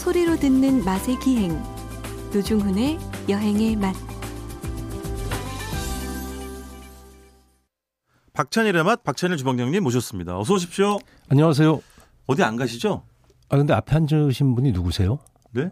소리로 0.00 0.36
듣는 0.36 0.82
맛의 0.82 1.18
기행 1.18 1.62
노중훈의 2.32 2.98
여행의 3.28 3.76
맛 3.76 3.94
박찬일의 8.32 8.82
맛 8.82 9.04
박찬일 9.04 9.36
주방장님 9.36 9.82
모셨습니다. 9.82 10.38
어서 10.38 10.54
오십시오. 10.54 10.98
안녕하세요. 11.28 11.82
어디 12.28 12.42
안 12.42 12.56
가시죠? 12.56 13.02
아 13.50 13.58
근데 13.58 13.74
앞에 13.74 13.94
앉으신 13.94 14.54
분이 14.54 14.72
누구세요? 14.72 15.18
네? 15.50 15.64
아, 15.64 15.70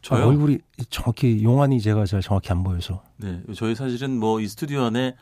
저요? 0.00 0.26
얼굴이 0.26 0.60
정확히 0.88 1.44
용안이 1.44 1.82
제가 1.82 2.06
잘 2.06 2.22
정확히 2.22 2.50
안 2.50 2.62
보여서. 2.64 3.02
네, 3.18 3.42
저희 3.54 3.74
사실은 3.74 4.18
뭐 4.18 4.40
이 4.40 4.48
스튜디오 4.48 4.84
안에 4.84 5.16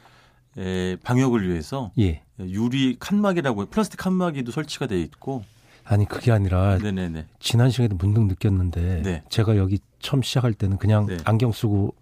에, 0.59 0.97
방역을 1.03 1.49
위해서 1.49 1.91
예. 1.99 2.23
유리 2.39 2.97
칸막이라고 3.01 3.67
플라스틱 3.67 3.97
칸막이도 3.97 4.53
설치가 4.53 4.87
돼 4.87 5.01
있고. 5.01 5.43
아니 5.85 6.07
그게 6.07 6.31
아니라 6.33 6.79
네네네. 6.79 7.27
지난 7.41 7.71
시간에도 7.71 7.97
문득 7.97 8.27
느꼈는데 8.27 9.03
네. 9.03 9.23
제가 9.29 9.57
여기 9.57 9.79
처음 10.01 10.23
시작할 10.23 10.55
때는 10.55 10.79
그냥 10.79 11.07
네. 11.07 11.17
안경 11.25 11.53
쓰고 11.53 11.95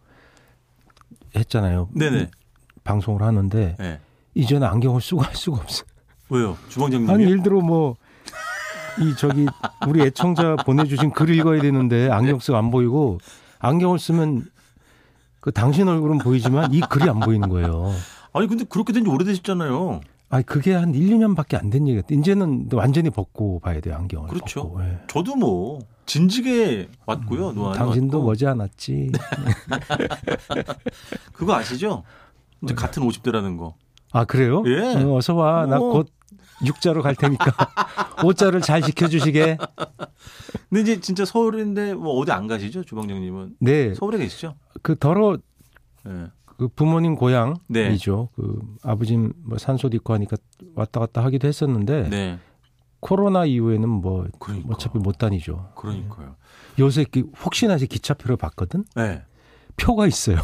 했잖아요. 1.37 1.89
네네. 1.95 2.30
방송을 2.84 3.23
하는데 3.23 3.77
네. 3.79 4.01
이제는 4.34 4.66
안경을 4.66 5.01
쓰고 5.01 5.23
할 5.23 5.34
수가 5.34 5.59
없어요. 5.59 5.87
왜요, 6.29 6.56
주방장님? 6.69 7.11
아니 7.11 7.25
예를 7.25 7.43
들어 7.43 7.61
뭐 7.61 7.97
이 8.98 9.15
저기 9.16 9.47
우리 9.87 10.03
애청자 10.03 10.56
보내주신 10.56 11.12
글 11.12 11.31
읽어야 11.31 11.62
되는데 11.62 12.11
안경 12.11 12.39
쓰고 12.41 12.59
안 12.59 12.70
보이고 12.70 13.19
안경을 13.61 13.98
쓰면 13.98 14.45
그 15.39 15.53
당신 15.53 15.89
얼굴은 15.89 16.19
보이지만 16.19 16.75
이 16.75 16.81
글이 16.81 17.09
안 17.09 17.20
보이는 17.20 17.48
거예요. 17.48 17.95
아니 18.33 18.47
근데 18.48 18.65
그렇게 18.65 18.92
된 18.92 19.05
지 19.05 19.11
오래되셨잖아요. 19.11 20.01
아니 20.30 20.45
그게 20.47 20.73
한 20.75 20.95
1, 20.95 21.09
2년밖에 21.19 21.59
안 21.61 21.70
된 21.70 21.87
얘기가 21.89 22.07
이제는 22.11 22.69
완전히 22.73 23.11
벗고 23.11 23.59
봐야 23.61 23.80
돼요 23.80 23.97
안경을. 23.97 24.29
그렇죠. 24.30 24.62
벗고, 24.62 24.83
예. 24.84 24.98
저도 25.09 25.37
뭐 25.37 25.78
진지게 26.06 26.89
왔고요. 27.06 27.53
노안이 27.53 27.78
당신도 27.78 28.19
왔고. 28.19 28.28
머지않았지. 28.31 29.12
그거 31.33 31.55
아시죠? 31.55 32.05
이제 32.62 32.75
네. 32.75 32.81
같은 32.81 33.03
50대라는 33.03 33.59
거. 33.59 33.75
아 34.12 34.25
그래요? 34.25 34.62
예. 34.67 35.03
어, 35.05 35.17
어서 35.17 35.34
와. 35.34 35.67
나 35.67 35.77
어. 35.78 35.81
곧 35.81 36.09
육자로 36.65 37.03
갈 37.03 37.15
테니까 37.15 37.53
오자를 38.25 38.61
잘 38.61 38.83
지켜주시게. 38.83 39.56
근데 40.69 40.81
이제 40.83 41.00
진짜 41.00 41.25
서울인데 41.25 41.94
뭐 41.94 42.15
어디 42.19 42.33
안 42.33 42.47
가시죠, 42.47 42.84
주방장님은? 42.84 43.56
네. 43.61 43.94
서울에 43.94 44.19
계시죠? 44.19 44.55
그 44.83 44.97
더러 44.98 45.39
네. 46.05 46.27
그 46.61 46.69
부모님 46.69 47.14
고향이죠. 47.14 47.56
네. 47.69 47.97
그 48.36 48.61
아버지 48.83 49.16
뭐 49.16 49.56
산소도 49.56 49.97
있고 49.97 50.12
하니까 50.12 50.36
왔다 50.75 51.00
갔다 51.00 51.25
하기도 51.25 51.48
했었는데 51.48 52.11
네. 52.11 52.39
코로나 53.00 53.47
이후에는 53.47 53.89
뭐 53.89 54.27
그러니까. 54.39 54.69
어차피 54.70 54.98
못 54.98 55.16
다니죠. 55.16 55.70
그러니까요. 55.75 56.34
요새 56.78 57.05
기- 57.05 57.25
혹시나 57.42 57.77
이제 57.77 57.86
기차표를 57.86 58.36
봤거든. 58.36 58.84
네. 58.94 59.22
표가 59.78 60.06
있어요. 60.06 60.36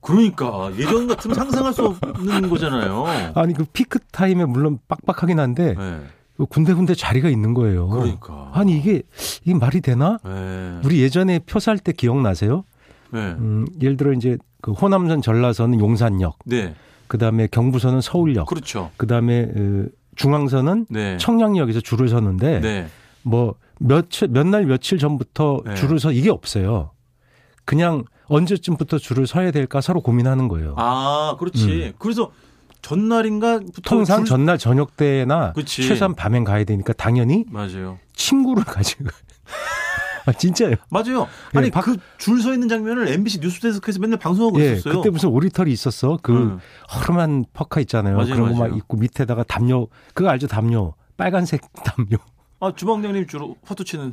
그러니까 0.00 0.70
예전 0.76 1.08
같으면 1.08 1.34
상상할 1.34 1.72
수 1.74 1.86
없는 1.86 2.48
거잖아요. 2.50 3.04
아니 3.34 3.52
그 3.52 3.64
피크 3.64 3.98
타임에 4.12 4.44
물론 4.44 4.78
빡빡하긴 4.86 5.40
한데 5.40 5.74
네. 5.76 6.00
그 6.36 6.46
군데군데 6.46 6.94
자리가 6.94 7.28
있는 7.30 7.52
거예요. 7.52 7.88
그러니까. 7.88 8.52
아니 8.54 8.78
이게 8.78 9.02
이게 9.42 9.54
말이 9.54 9.80
되나? 9.80 10.18
네. 10.24 10.80
우리 10.84 11.00
예전에 11.00 11.40
표 11.40 11.58
살 11.58 11.78
때 11.78 11.90
기억나세요? 11.90 12.62
네. 13.10 13.20
음, 13.38 13.66
예를 13.80 13.96
들어 13.96 14.12
이제 14.12 14.36
그 14.60 14.72
호남선 14.72 15.22
전라선은 15.22 15.80
용산역, 15.80 16.38
네. 16.46 16.74
그다음에 17.06 17.46
경부선은 17.50 18.00
서울역, 18.00 18.46
그렇죠. 18.46 18.90
그다음에 18.96 19.44
어, 19.54 19.84
중앙선은 20.16 20.86
네. 20.90 21.16
청량역에서 21.18 21.80
줄을 21.80 22.08
섰는데 22.08 22.60
네. 22.60 22.86
뭐 23.22 23.54
며칠 23.80 24.28
몇 24.28 24.46
날 24.46 24.66
며칠 24.66 24.98
전부터 24.98 25.62
네. 25.64 25.74
줄을 25.76 26.00
서 26.00 26.10
이게 26.12 26.30
없어요. 26.30 26.90
그냥 27.64 28.04
언제쯤부터 28.26 28.98
줄을 28.98 29.26
서야 29.26 29.50
될까 29.52 29.80
서로 29.80 30.00
고민하는 30.00 30.48
거예요. 30.48 30.74
아, 30.76 31.36
그렇지. 31.38 31.94
그래서 31.98 32.30
전날인가부터 32.82 33.80
음. 33.80 33.82
통상 33.82 34.18
줄- 34.24 34.26
전날 34.36 34.58
저녁 34.58 34.96
때나 34.96 35.52
그치. 35.52 35.86
최소한 35.86 36.14
밤엔 36.14 36.44
가야 36.44 36.64
되니까 36.64 36.92
당연히 36.92 37.44
맞아요. 37.48 37.98
친구를 38.14 38.64
가지고 38.66 39.04
아 40.28 40.32
진짜요? 40.32 40.74
맞아요. 40.90 41.26
아니 41.54 41.66
예, 41.66 41.70
박- 41.70 41.84
그줄 41.86 42.42
서 42.42 42.52
있는 42.52 42.68
장면을 42.68 43.08
MBC 43.08 43.38
뉴스데스크에서 43.40 43.98
맨날 43.98 44.18
방송하고 44.18 44.60
예, 44.60 44.72
있었어요. 44.74 45.00
그때 45.00 45.08
무슨 45.08 45.30
오리털이 45.30 45.72
있었어. 45.72 46.18
그 46.22 46.32
음. 46.36 46.58
허름한 46.94 47.46
퍼카 47.54 47.80
있잖아요. 47.80 48.16
맞아요, 48.16 48.34
그런 48.34 48.52
거 48.52 48.68
막. 48.68 48.76
입고 48.76 48.98
밑에다가 48.98 49.42
담요 49.44 49.86
그거 50.12 50.28
알죠? 50.28 50.46
담요 50.46 50.92
빨간색 51.16 51.62
담요. 51.84 52.18
아 52.60 52.72
주방장님 52.74 53.26
주로 53.26 53.56
화투 53.64 53.84
치는 53.84 54.12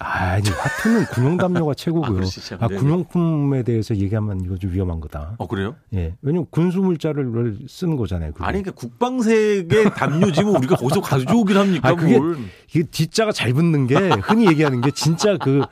아니 0.00 0.48
하트는 0.48 1.06
군용 1.06 1.36
담요가 1.36 1.74
최고고요. 1.74 2.20
아, 2.60 2.68
네네. 2.68 2.80
군용품에 2.80 3.64
대해서 3.64 3.96
얘기하면 3.96 4.40
이거 4.44 4.56
좀 4.56 4.72
위험한 4.72 5.00
거다. 5.00 5.34
어 5.38 5.46
그래요? 5.48 5.74
예, 5.92 6.14
왜냐면 6.22 6.46
군수 6.50 6.78
물자를 6.78 7.58
쓰는 7.68 7.96
거잖아요. 7.96 8.32
그게. 8.32 8.44
아니 8.44 8.62
그러니까 8.62 8.72
국방색의 8.80 9.94
담요지 9.96 10.42
뭐 10.44 10.56
우리가 10.58 10.76
거기서 10.76 11.00
가져오긴 11.00 11.56
합니까 11.56 11.88
아, 11.88 11.94
그게- 11.96 12.18
뭘? 12.18 12.36
이게 12.70 12.84
뒷자가 12.84 13.32
잘 13.32 13.52
붙는 13.52 13.88
게 13.88 13.96
흔히 14.22 14.46
얘기하는 14.46 14.80
게 14.82 14.90
진짜 14.92 15.36
그, 15.36 15.62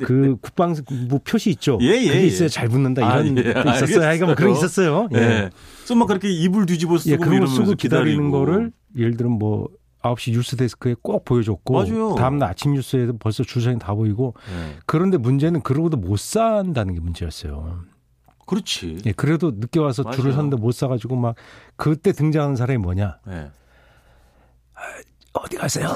그 0.00 0.36
국방부 0.42 1.18
표시 1.20 1.50
있죠. 1.50 1.78
예, 1.80 1.86
예, 2.02 2.06
그게 2.08 2.20
예. 2.22 2.26
있어야 2.26 2.48
잘 2.48 2.68
붙는다 2.68 3.06
아, 3.06 3.20
이런 3.20 3.38
예, 3.38 3.42
게 3.42 3.48
있었어요. 3.50 3.70
알겠어요. 3.70 4.04
하여간 4.04 4.26
뭐 4.28 4.34
그런 4.34 4.52
게 4.52 4.58
있었어요. 4.58 5.08
예. 5.14 5.18
예. 5.18 5.50
막 5.94 6.06
그렇게 6.08 6.30
이불 6.30 6.66
뒤집어 6.66 6.98
쓰고 6.98 7.10
예, 7.12 7.16
그런 7.16 7.28
거 7.30 7.34
이러면서 7.36 7.54
쓰고 7.64 7.74
기다리는. 7.76 8.30
거를 8.30 8.70
예를 8.96 9.16
들면 9.16 9.38
뭐 9.38 9.68
9시 10.02 10.32
뉴스 10.32 10.56
데스크에 10.56 10.96
꼭 11.00 11.24
보여줬고 11.24 11.74
맞아요. 11.74 12.14
다음날 12.16 12.50
아침 12.50 12.72
뉴스에도 12.72 13.16
벌써 13.18 13.42
줄서이 13.44 13.78
다 13.78 13.94
보이고 13.94 14.34
예. 14.50 14.76
그런데 14.86 15.16
문제는 15.16 15.62
그러고도 15.62 15.96
못 15.96 16.18
산다는 16.18 16.94
게 16.94 17.00
문제였어요. 17.00 17.80
그렇지. 18.46 19.02
예, 19.06 19.12
그래도 19.12 19.52
늦게 19.54 19.78
와서 19.80 20.02
줄을 20.10 20.30
맞아요. 20.30 20.36
섰는데 20.36 20.56
못 20.56 20.72
사가지고 20.72 21.16
막 21.16 21.36
그때 21.76 22.12
등장하는 22.12 22.56
사람이 22.56 22.78
뭐냐? 22.78 23.18
예. 23.28 23.50
어디 25.32 25.56
가세요? 25.56 25.88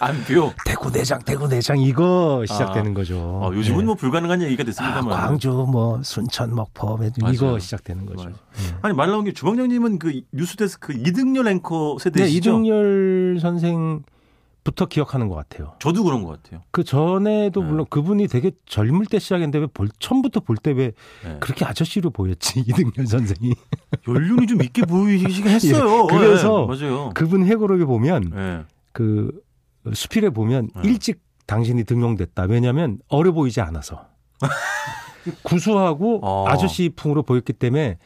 안표. 0.00 0.52
대구 0.64 0.90
내장, 0.90 1.20
대구 1.22 1.48
내장 1.48 1.78
이거 1.78 2.44
시작되는 2.46 2.94
거죠. 2.94 3.18
어, 3.18 3.50
요즘은 3.54 3.80
예. 3.80 3.84
뭐 3.84 3.94
불가능한 3.94 4.42
얘기가 4.42 4.62
아, 4.62 4.64
됐습니다만. 4.64 5.08
광주, 5.20 5.50
뭐 5.50 6.02
순천, 6.02 6.54
목포 6.54 6.98
이거 7.30 7.46
맞아요. 7.46 7.58
시작되는 7.58 8.06
거죠. 8.06 8.30
예. 8.30 8.34
아니 8.82 8.94
말 8.94 9.08
나온 9.10 9.24
게 9.24 9.32
주방장님은 9.32 9.98
그 9.98 10.20
뉴스데스크 10.32 10.92
이등열 10.94 11.48
앵커 11.48 11.96
네, 11.98 12.04
세대시죠? 12.04 12.50
이등열 12.50 13.38
선생 13.40 14.02
부터 14.64 14.86
기억하는 14.86 15.28
것 15.28 15.34
같아요. 15.34 15.74
저도 15.78 16.02
그런 16.04 16.22
것 16.22 16.42
같아요. 16.42 16.62
그 16.70 16.82
전에도 16.84 17.62
네. 17.62 17.68
물론 17.68 17.86
그분이 17.90 18.28
되게 18.28 18.50
젊을 18.64 19.04
때 19.06 19.18
시작했는데 19.18 19.58
왜 19.58 19.66
볼, 19.66 19.88
처음부터 19.98 20.40
볼 20.40 20.56
때왜 20.56 20.84
예. 21.26 21.36
그렇게 21.38 21.66
아저씨로 21.66 22.10
보였지 22.10 22.60
이등열 22.66 23.06
선생이. 23.06 23.54
연륜이 24.08 24.46
좀 24.46 24.62
있게 24.62 24.82
보이시긴 24.82 25.48
했어요. 25.52 26.08
예, 26.10 26.16
그래서 26.16 26.62
예, 26.70 26.86
맞아요. 26.86 27.10
그분 27.14 27.44
회고록에 27.44 27.84
보면 27.84 28.32
예. 28.34 28.64
그 28.92 29.30
수필에 29.92 30.30
보면 30.30 30.70
네. 30.76 30.82
일찍 30.88 31.20
당신이 31.46 31.84
등용됐다. 31.84 32.44
왜냐하면 32.44 32.98
어려 33.08 33.32
보이지 33.32 33.60
않아서 33.60 34.06
구수하고 35.44 36.20
어. 36.22 36.46
아저씨 36.48 36.88
풍으로 36.96 37.22
보였기 37.22 37.52
때문에 37.52 37.90
이 37.92 37.96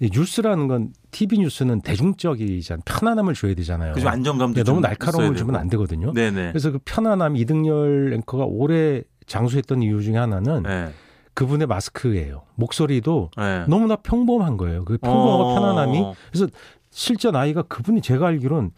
뉴스라는 0.00 0.68
건 0.68 0.92
TV 1.10 1.38
뉴스는 1.38 1.80
대중적이잖아 1.80 2.82
편안함을 2.84 3.34
줘야 3.34 3.54
되잖아요. 3.54 3.94
그좀 3.94 4.08
안정감도 4.08 4.54
근데 4.54 4.62
너무 4.64 4.76
좀 4.76 4.82
날카로움을 4.82 5.36
주면. 5.36 5.56
안 5.56 5.68
되거든요. 5.68 6.12
네네. 6.12 6.48
그래서 6.52 6.70
그 6.70 6.78
편안함 6.84 7.36
이등열 7.36 8.12
앵커가 8.14 8.44
오래 8.44 9.02
장수했던 9.26 9.82
이유 9.82 10.02
중에 10.02 10.16
하나는 10.16 10.62
네. 10.62 10.92
그분의 11.34 11.66
마스크예요. 11.66 12.42
목소리도 12.54 13.30
네. 13.36 13.64
너무나 13.68 13.96
평범한 13.96 14.56
거예요. 14.56 14.84
그 14.84 14.98
평범하고 14.98 15.42
어. 15.44 15.54
편안함이 15.54 16.04
그래서 16.32 16.46
실제 16.90 17.30
나이가 17.30 17.62
그분이 17.62 18.00
제가 18.02 18.26
알기로는 18.28 18.70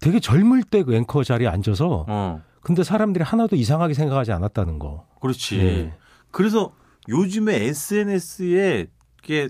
되게 0.00 0.20
젊을 0.20 0.62
때 0.64 0.82
그 0.82 0.94
앵커 0.94 1.22
자리에 1.24 1.46
앉아서 1.48 2.06
어. 2.08 2.42
근데 2.62 2.82
사람들이 2.84 3.22
하나도 3.24 3.56
이상하게 3.56 3.94
생각하지 3.94 4.32
않았다는 4.32 4.78
거. 4.78 5.06
그렇지. 5.20 5.58
예. 5.60 5.94
그래서 6.30 6.72
요즘에 7.08 7.64
SNS에 7.66 8.86
이게 9.22 9.48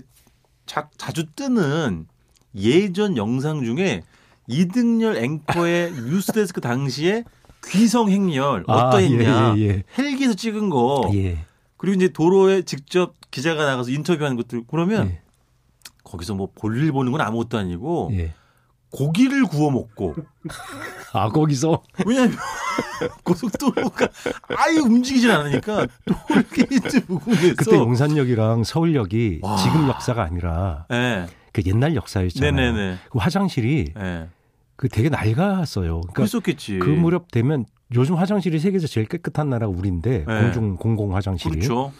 자, 0.69 0.87
자주 0.97 1.25
뜨는 1.35 2.05
예전 2.55 3.17
영상 3.17 3.63
중에 3.63 4.03
이등열 4.45 5.17
앵커의 5.17 5.91
뉴스데스크 6.05 6.61
당시에 6.61 7.23
귀성 7.65 8.11
행렬 8.11 8.65
어떠했냐 8.67 9.35
아, 9.35 9.57
예, 9.57 9.61
예, 9.61 9.83
헬기에서 9.97 10.35
찍은 10.35 10.69
거 10.69 11.09
예. 11.13 11.17
예. 11.17 11.45
그리고 11.75 11.95
이제 11.95 12.09
도로에 12.09 12.61
직접 12.61 13.15
기자가 13.31 13.65
나가서 13.65 13.89
인터뷰하는 13.89 14.37
것들 14.37 14.65
그러면 14.67 15.07
예. 15.07 15.21
거기서 16.03 16.35
뭐 16.35 16.49
볼일 16.53 16.91
보는 16.91 17.11
건 17.13 17.21
아무것도 17.21 17.57
아니고 17.57 18.11
예. 18.13 18.35
고기를 18.91 19.43
구워 19.45 19.71
먹고 19.71 20.15
아 21.13 21.29
거기서 21.29 21.83
왜냐하면 22.05 22.35
고속도로가 23.23 24.07
아예 24.57 24.79
움직이질 24.79 25.31
않으니까 25.31 25.87
톨게이트 26.27 27.05
부근에서 27.05 27.55
그때 27.55 27.75
용산역이랑 27.77 28.63
서울역이 28.63 29.39
와. 29.43 29.57
지금 29.57 29.87
역사가 29.87 30.23
아니라 30.23 30.85
예. 30.91 31.27
그 31.51 31.61
옛날 31.65 31.95
역사였잖아요. 31.95 32.51
네네네. 32.51 32.97
그 33.09 33.17
화장실이 33.19 33.93
예. 33.97 34.27
그 34.75 34.87
되게 34.87 35.09
낡았어요. 35.09 36.01
그러니까 36.01 36.13
그랬었겠지. 36.13 36.79
그 36.79 36.89
무렵 36.89 37.31
되면 37.31 37.65
요즘 37.93 38.15
화장실이 38.15 38.59
세계에서 38.59 38.87
제일 38.87 39.07
깨끗한 39.07 39.49
나라가 39.49 39.71
우리인데 39.71 40.25
네. 40.25 40.41
공중 40.41 40.77
공공 40.77 41.15
화장실이 41.15 41.55
그렇죠. 41.55 41.91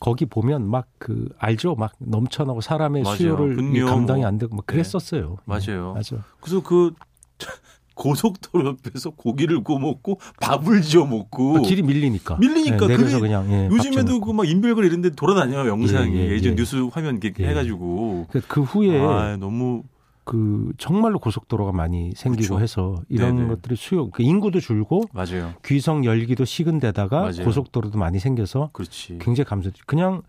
거기 0.00 0.26
보면 0.26 0.68
막 0.70 0.88
그 0.98 1.28
알죠 1.38 1.74
막 1.74 1.92
넘쳐나고 1.98 2.60
사람의 2.60 3.02
맞아요. 3.02 3.16
수요를 3.16 3.54
분뇨 3.54 3.86
감당이 3.86 4.20
뭐. 4.20 4.28
안 4.28 4.38
되고 4.38 4.54
막 4.54 4.66
그랬었어요. 4.66 5.36
예, 5.38 5.42
맞아요. 5.44 5.94
맞아. 5.94 6.24
그래서 6.40 6.62
그 6.62 6.92
고속도로 7.94 8.68
옆에서 8.68 9.10
고기를 9.10 9.62
구워 9.64 9.78
먹고 9.80 10.20
밥을 10.40 10.82
지어 10.82 11.04
먹고 11.04 11.54
그 11.54 11.62
길이 11.62 11.82
밀리니까. 11.82 12.36
밀리니까 12.36 12.84
예, 12.84 12.88
내려서 12.88 13.16
그게 13.16 13.20
그냥 13.20 13.50
예, 13.50 13.68
밥 13.68 13.76
요즘에도 13.76 14.12
좀그막 14.12 14.48
인별글 14.48 14.84
이런 14.84 15.00
데 15.00 15.10
돌아다녀요 15.10 15.68
영상이 15.68 16.14
예, 16.16 16.26
예, 16.26 16.30
예, 16.30 16.40
전 16.40 16.52
예. 16.52 16.56
뉴스 16.56 16.76
화면 16.92 17.18
이렇게 17.22 17.42
예. 17.44 17.48
해가지고 17.48 18.26
그, 18.30 18.40
그 18.46 18.62
후에 18.62 19.00
아 19.00 19.36
너무 19.36 19.82
그 20.28 20.72
정말로 20.76 21.18
고속도로가 21.18 21.72
많이 21.72 22.12
생기고 22.14 22.56
그렇죠. 22.56 22.62
해서 22.62 23.02
이런 23.08 23.36
네네. 23.36 23.48
것들이 23.48 23.76
수요 23.76 24.10
그 24.10 24.22
인구도 24.22 24.60
줄고 24.60 25.04
맞아요 25.14 25.54
귀성 25.64 26.04
열기도 26.04 26.44
식은 26.44 26.80
데다가 26.80 27.20
맞아요. 27.22 27.44
고속도로도 27.44 27.98
많이 27.98 28.18
생겨서 28.18 28.68
그렇지 28.74 29.16
굉장히 29.22 29.46
감소. 29.46 29.70
그냥 29.86 30.20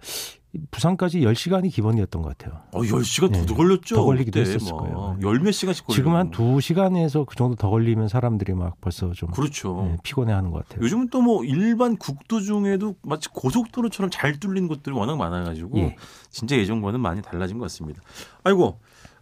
부산까지 0.72 1.20
10시간이 1.20 1.70
기본이었던 1.72 2.22
것 2.24 2.36
같아요. 2.38 2.62
어 2.72 2.82
10시간 2.82 3.36
예. 3.36 3.46
더 3.46 3.54
걸렸죠 3.54 3.96
더 3.98 4.04
걸리기도 4.06 4.40
그때 4.40 4.50
했었을 4.50 4.72
뭐. 4.74 4.82
거예요. 4.82 5.18
열 5.22 5.40
몇 5.42 5.52
시간씩 5.52 5.86
걸리고 5.86 5.94
지금 6.02 6.16
한 6.16 6.32
2시간에서 6.32 7.26
그 7.28 7.36
정도 7.36 7.56
더 7.56 7.70
걸리면 7.70 8.08
사람들이 8.08 8.54
막 8.54 8.80
벌써 8.82 9.12
좀 9.12 9.30
그렇죠 9.32 9.90
예, 9.92 9.98
피곤해 10.02 10.32
하는 10.34 10.50
것 10.52 10.68
같아요. 10.68 10.84
요즘은 10.84 11.10
또 11.10 11.20
뭐 11.22 11.44
일반 11.44 11.98
국도 11.98 12.40
중에도 12.40 12.96
마치 13.04 13.28
고속도로처럼 13.30 14.10
잘 14.10 14.40
뚫린 14.40 14.68
곳들이 14.70 14.96
워낙 14.96 15.18
많아 15.18 15.44
가지고 15.44 15.78
예. 15.80 15.96
진짜 16.32 16.56
예전과는 16.56 17.00
많이 17.02 17.22
달라진 17.22 17.58
것 17.58 17.66
같습니다. 17.66 18.02
아이고 18.46 18.80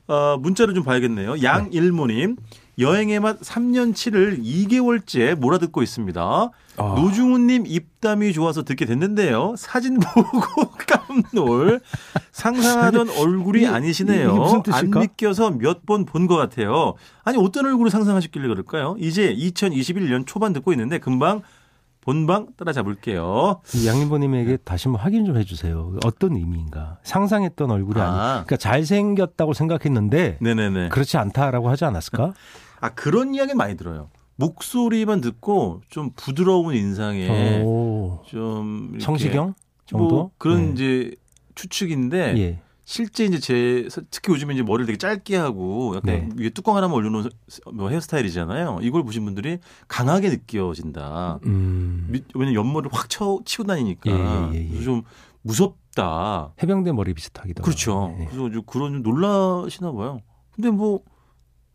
어, 0.07 0.37
문자를 0.39 0.73
좀 0.73 0.83
봐야겠네요. 0.83 1.41
양일모님 1.43 2.37
여행의 2.79 3.19
맛 3.19 3.39
3년치를 3.41 4.41
2개월째 4.43 5.35
몰아듣고 5.35 5.81
있습니다. 5.81 6.21
아. 6.77 6.93
노중훈님 6.95 7.65
입담이 7.65 8.33
좋아서 8.33 8.63
듣게 8.63 8.85
됐는데요. 8.85 9.55
사진 9.57 9.97
보고 9.99 10.71
깜놀. 11.33 11.79
상상하던 12.31 13.09
얼굴이 13.09 13.65
아니시네요. 13.67 14.31
안? 14.71 14.89
믿겨서 15.01 15.49
몇 15.51 15.81
번 15.85 16.05
본 16.05 16.27
것 16.27 16.35
같아요. 16.35 16.93
아니 17.23 17.37
어떤 17.39 17.65
얼굴을 17.65 17.89
상상하셨길래 17.89 18.47
그럴까요? 18.47 18.95
이제 18.99 19.33
2021년 19.35 20.25
초반 20.27 20.53
듣고 20.53 20.71
있는데 20.73 20.99
금방 20.99 21.41
본방 22.07 22.47
따라잡을게요. 22.55 23.59
이 23.75 23.85
양인보님에게 23.85 24.59
다시 24.63 24.87
한번 24.87 25.03
확인 25.03 25.25
좀 25.25 25.35
해주세요. 25.35 25.97
어떤 26.05 26.37
의미인가? 26.37 26.99
상상했던 27.03 27.69
얼굴이 27.69 27.99
아. 27.99 28.05
아. 28.05 28.09
니 28.39 28.45
그러니까 28.45 28.55
잘생겼다고 28.55 29.51
생각했는데 29.51 30.37
네네네. 30.39 30.87
그렇지 30.87 31.17
않다라고 31.17 31.69
하지 31.69 31.83
않았을까? 31.83 32.33
아 32.79 32.89
그런 32.93 33.35
이야기는 33.35 33.57
많이 33.57 33.75
들어요. 33.75 34.09
목소리만 34.37 35.19
듣고 35.19 35.81
좀 35.89 36.11
부드러운 36.15 36.75
인상에 36.75 37.61
오. 37.61 38.21
좀 38.25 38.97
성시경 39.01 39.53
정도? 39.85 40.07
뭐 40.07 40.31
그런 40.37 40.67
네. 40.67 40.71
이제 40.71 41.11
추측인데 41.55 42.37
예. 42.37 42.59
실제 42.89 43.25
이제 43.25 43.37
제 43.37 43.85
특히 44.11 44.31
요즘에 44.31 44.53
이제 44.53 44.63
머리를 44.63 44.85
되게 44.85 44.97
짧게 44.97 45.35
하고 45.35 45.93
약간 45.97 46.29
네. 46.29 46.29
위에 46.45 46.49
뚜껑 46.51 46.77
하나만 46.77 46.95
올려놓은 46.95 47.29
뭐 47.73 47.89
헤어스타일이잖아요. 47.89 48.79
이걸 48.81 49.03
보신 49.03 49.25
분들이 49.25 49.57
강하게 49.89 50.29
느껴진다. 50.29 51.39
음. 51.45 52.07
미- 52.09 52.23
왜냐면 52.33 52.55
옆머리를 52.55 52.89
확 52.97 53.09
쳐, 53.09 53.39
치고 53.43 53.65
다니니까 53.65 54.09
예, 54.09 54.13
예, 54.13 54.69
예, 54.71 54.77
예. 54.77 54.81
좀 54.83 55.03
무섭다. 55.41 56.53
해병대 56.63 56.93
머리 56.93 57.13
비슷하기도 57.13 57.61
그렇죠. 57.61 57.91
하고. 58.03 58.17
예. 58.21 58.25
그래서 58.27 58.51
좀 58.51 58.61
그런 58.65 58.93
좀 58.93 59.03
놀라시나 59.03 59.91
봐요. 59.91 60.21
근데 60.55 60.69
뭐 60.69 61.01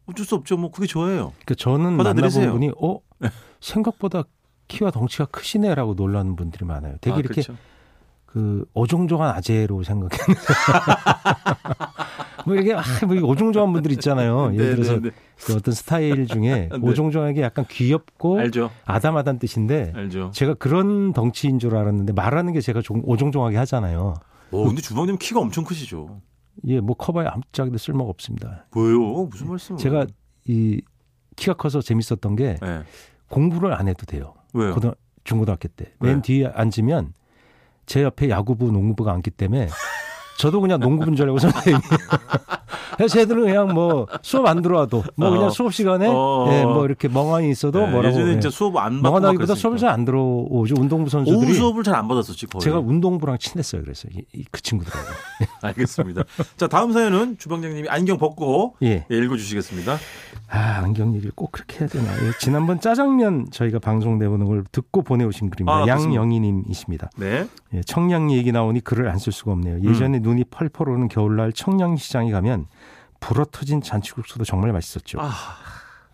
어쩔 0.07 0.25
수 0.25 0.35
없죠. 0.35 0.57
뭐 0.57 0.71
그게 0.71 0.87
저예요. 0.87 1.35
그러니까 1.45 1.55
저는 1.57 1.99
받아들이세요. 1.99 2.55
만나본 2.55 2.71
분이 2.71 2.73
어 2.81 3.01
생각보다 3.61 4.23
키와 4.69 4.91
덩치가 4.91 5.27
크시네라고 5.27 5.93
놀라는 5.93 6.37
분들이 6.37 6.65
많아요. 6.65 6.97
되게 7.03 7.17
아, 7.17 7.19
이렇게 7.19 7.43
그렇죠. 7.43 7.55
그 8.33 8.65
어종종한 8.73 9.35
아재로 9.37 9.83
생각했는데 9.83 10.41
뭐 12.47 12.55
이렇게 12.55 12.73
아, 12.73 12.83
뭐 13.07 13.31
어종종한 13.31 13.75
분들 13.75 13.93
있잖아요. 13.93 14.55
예를 14.55 14.77
들어서 14.77 14.95
네, 14.95 15.01
네, 15.01 15.11
그 15.45 15.55
어떤 15.55 15.75
스타일 15.75 16.27
중에 16.27 16.71
네. 16.73 16.79
오종종하게 16.81 17.43
약간 17.43 17.67
귀엽고 17.69 18.37
네. 18.37 18.45
알죠. 18.45 18.71
아담하다는 18.87 19.39
뜻인데 19.39 19.93
알죠. 19.95 20.31
제가 20.33 20.55
그런 20.55 21.13
덩치인 21.13 21.59
줄 21.59 21.77
알았는데 21.77 22.15
말하는 22.15 22.55
게 22.55 22.63
제가 22.63 22.81
좀 22.81 23.03
오종종하게 23.05 23.59
하잖아요. 23.59 24.15
오, 24.51 24.65
근데 24.65 24.81
주방님 24.81 25.19
키가 25.19 25.39
엄청 25.39 25.65
크시죠. 25.65 26.23
예, 26.69 26.81
뭐 26.81 26.97
커봐야 26.97 27.33
아무짝에도 27.35 27.77
쓸모가 27.77 28.09
없습니다. 28.09 28.65
뭐예요? 28.73 29.27
무슨 29.27 29.49
말씀? 29.49 29.77
제가 29.77 30.07
이 30.47 30.81
키가 31.37 31.53
커서 31.55 31.83
재밌었던 31.83 32.35
게 32.37 32.57
네. 32.63 32.83
공부를 33.29 33.75
안 33.75 33.89
해도 33.89 34.07
돼요. 34.07 34.33
왜요? 34.55 34.73
고등 34.73 34.93
중고등학교 35.25 35.69
때. 35.69 35.93
맨 36.01 36.17
네. 36.17 36.23
뒤에 36.23 36.47
앉으면 36.47 37.13
제 37.87 38.03
옆에 38.03 38.31
야구부, 38.31 38.71
농구부가 38.71 39.13
앉기 39.13 39.31
때문에 39.31 39.69
저도 40.39 40.61
그냥 40.61 40.81
농구부인 40.81 41.17
줄 41.17 41.27
알고 41.27 41.39
선생님이. 41.39 41.81
그래서 42.97 43.15
쟤들은 43.21 43.43
그냥 43.45 43.73
뭐 43.75 44.07
수업 44.23 44.47
안 44.47 44.63
들어와도 44.63 45.03
뭐 45.17 45.31
그냥 45.31 45.47
어. 45.47 45.51
수업 45.51 45.73
시간에 45.75 46.07
어. 46.09 46.47
예, 46.51 46.65
뭐 46.65 46.85
이렇게 46.85 47.09
멍하니 47.09 47.51
있어도 47.51 47.81
네, 47.81 47.91
뭐라고 47.91 48.15
예전에 48.17 48.33
예. 48.35 48.39
이제 48.39 48.51
수업 48.51 48.77
안 48.77 49.03
받고 49.03 49.21
멍하다기보다 49.21 49.53
막 49.53 49.59
수업을. 49.59 49.79
잘 49.79 49.91
안 49.91 50.05
들어오죠. 50.05 50.75
운동부 50.79 51.03
오후 51.05 51.11
선수들이 51.11 51.55
수업을 51.55 51.83
잘 51.85 51.95
안 51.95 52.09
받았었지 52.09 52.47
거의. 52.47 52.61
제가 52.63 52.79
운동부랑 52.79 53.39
친했어요. 53.39 53.83
그래서 53.83 54.09
이, 54.15 54.23
이- 54.33 54.45
그 54.51 54.61
친구들하고. 54.63 55.07
알겠습니다. 55.63 56.23
자 56.57 56.67
다음 56.69 56.93
사연은 56.93 57.37
주방장님이 57.39 57.89
안경 57.89 58.19
벗고 58.19 58.77
예. 58.83 59.07
예, 59.11 59.17
읽어주시겠습니다. 59.17 59.97
아, 60.51 60.59
안경 60.85 61.15
얘기를 61.15 61.33
꼭 61.35 61.51
그렇게 61.53 61.81
해야 61.81 61.89
되나. 61.89 62.05
예, 62.27 62.33
지난번 62.39 62.79
짜장면 62.81 63.47
저희가 63.51 63.79
방송 63.79 64.19
내보는 64.19 64.47
걸 64.47 64.65
듣고 64.71 65.03
보내오신 65.03 65.49
글입니다. 65.51 65.73
아. 65.75 65.87
양영희님이십니다. 65.87 67.11
네. 67.17 67.47
예, 67.75 67.81
청량리 67.83 68.37
얘기 68.37 68.53
나오니 68.53 68.81
글을 68.81 69.09
안 69.09 69.19
쓸 69.19 69.33
수가 69.33 69.53
없네요. 69.53 69.81
예전에 69.89 70.19
눈이 70.19 70.45
펄펄 70.51 70.89
오는 70.89 71.07
겨울날 71.09 71.53
청량리 71.53 71.97
시장에 71.99 72.33
가면 72.33 72.67
불어터진 73.23 73.81
잔치국수도 73.81 74.45
정말 74.45 74.73
맛있었죠. 74.73 75.19
아, 75.21 75.31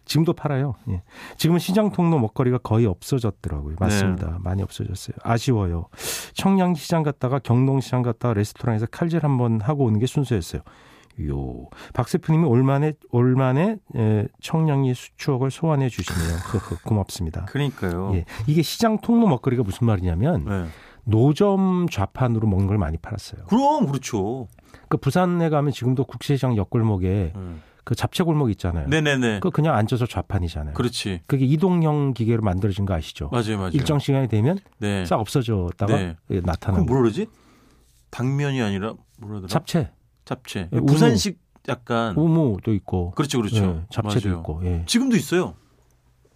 지금도 0.04 0.34
팔아요. 0.34 0.74
예. 0.90 1.02
지금은 1.36 1.58
시장 1.58 1.90
통로 1.90 2.18
먹거리가 2.18 2.58
거의 2.58 2.86
없어졌더라고요. 2.86 3.76
맞습니다. 3.80 4.26
네. 4.32 4.36
많이 4.40 4.62
없어졌어요. 4.62 5.16
아쉬워요. 5.22 5.86
청량 6.34 6.74
시장 6.74 7.02
갔다가 7.02 7.38
경동 7.38 7.80
시장 7.80 8.02
갔다가 8.02 8.34
레스토랑에서 8.34 8.86
칼질 8.86 9.24
한번 9.24 9.60
하고 9.60 9.84
오는 9.84 9.98
게 9.98 10.06
순서였어요. 10.06 10.62
요 11.28 11.66
박세프님이 11.94 12.44
올만에 12.44 12.92
올만에 13.10 13.76
에, 13.96 14.28
청량리 14.40 14.94
수- 14.94 15.10
추억을 15.16 15.50
소환해 15.50 15.88
주시네요. 15.88 16.38
고맙습니다. 16.86 17.44
그러니까요. 17.46 18.12
예, 18.14 18.24
이게 18.46 18.62
시장 18.62 18.98
통로 19.00 19.26
먹거리가 19.26 19.64
무슨 19.64 19.88
말이냐면 19.88 20.44
네. 20.44 20.66
노점 21.08 21.88
좌판으로 21.90 22.46
먹는 22.46 22.66
걸 22.66 22.78
많이 22.78 22.98
팔았어요. 22.98 23.44
그럼 23.44 23.86
그렇죠. 23.86 24.46
그 24.88 24.96
부산에 24.98 25.48
가면 25.48 25.72
지금도 25.72 26.04
국세시장 26.04 26.56
옆골목에 26.56 27.32
음. 27.34 27.62
그 27.84 27.94
잡채 27.94 28.22
골목 28.24 28.50
있잖아요. 28.50 28.86
네네네. 28.88 29.40
그 29.40 29.50
그냥 29.50 29.74
앉아서 29.74 30.04
좌판이잖아요. 30.04 30.74
그렇지. 30.74 31.22
그게 31.26 31.46
이동형 31.46 32.12
기계로 32.12 32.42
만들어진 32.42 32.84
거 32.84 32.92
아시죠? 32.92 33.30
맞아요, 33.32 33.56
맞아요. 33.56 33.70
일정 33.72 33.98
시간이 33.98 34.28
되면 34.28 34.58
네. 34.78 35.06
싹 35.06 35.18
없어졌다가 35.20 35.96
네. 35.96 36.02
예, 36.08 36.16
그럼 36.34 36.42
나타나는 36.44 36.84
뭐라 36.84 37.02
그러지? 37.02 37.26
당면이 38.10 38.60
아니라 38.60 38.92
뭐라 39.18 39.40
그러더라? 39.40 39.48
잡채, 39.48 39.90
잡채. 40.26 40.68
예, 40.70 40.80
부산식 40.80 41.38
약간. 41.68 42.14
우무도 42.16 42.74
있고, 42.74 43.12
그렇죠, 43.12 43.38
그렇죠. 43.38 43.56
예, 43.56 43.86
잡채도 43.90 44.28
맞아요. 44.28 44.40
있고. 44.40 44.60
예. 44.64 44.82
지금도 44.86 45.16
있어요. 45.16 45.54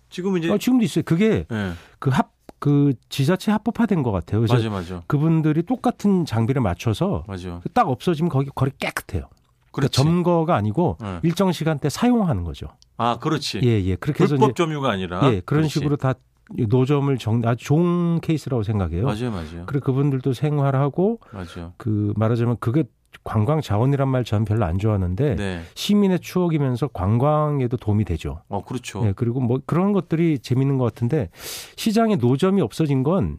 지금 0.09 0.37
이제 0.38 0.50
어, 0.50 0.57
지금도 0.57 0.85
있어요. 0.85 1.02
그게 1.05 1.47
예. 1.50 1.73
그합 1.99 2.32
그 2.62 2.92
지자체 3.09 3.50
합법화된 3.50 4.04
것 4.04 4.12
같아요. 4.12 4.40
그래서 4.40 4.54
맞아, 4.54 4.71
맞아, 4.71 5.02
그분들이 5.09 5.64
똑같은 5.64 6.25
장비를 6.25 6.62
맞춰서 6.62 7.25
맞아. 7.26 7.61
딱 7.75 7.88
없어지면 7.88 8.31
거기 8.31 8.50
거리 8.54 8.71
깨끗해요. 8.78 9.25
그러니까. 9.73 9.90
점거가 9.90 10.54
아니고 10.54 10.97
예. 11.02 11.19
일정 11.25 11.50
시간대 11.50 11.88
사용하는 11.88 12.45
거죠. 12.45 12.69
아, 12.99 13.19
그렇지. 13.19 13.62
예, 13.64 13.83
예. 13.83 13.97
그렇게 13.97 14.23
해서 14.23 14.37
불법 14.37 14.54
점유가 14.54 14.92
아니라. 14.92 15.16
예, 15.25 15.40
그런 15.40 15.62
그렇지. 15.62 15.71
식으로 15.71 15.97
다 15.97 16.14
노점을 16.57 17.19
정 17.19 17.42
아주 17.45 17.64
좋은 17.64 18.21
케이스라고 18.21 18.62
생각해요. 18.62 19.07
맞아요, 19.07 19.33
맞아요. 19.33 19.64
그리고 19.66 19.87
그분들도 19.87 20.33
생활하고 20.33 21.19
맞아요. 21.33 21.73
그 21.78 22.12
말하자면 22.14 22.59
그게 22.61 22.85
관광 23.25 23.61
자원이란 23.61 24.09
말 24.09 24.25
저는 24.25 24.45
별로 24.45 24.64
안 24.64 24.78
좋아하는데 24.78 25.37
네. 25.37 25.61
시민의 25.75 26.21
추억이면서 26.21 26.88
관광에도 26.88 27.76
도움이 27.76 28.04
되죠. 28.04 28.42
어, 28.49 28.64
그렇죠. 28.64 29.07
예, 29.07 29.12
그리고 29.14 29.40
뭐 29.40 29.61
그런 29.66 29.92
것들이 29.92 30.38
재밌는 30.40 30.78
것 30.78 30.85
같은데 30.85 31.28
시장에 31.76 32.16
노점이 32.16 32.61
없어진 32.62 33.02
건 33.02 33.38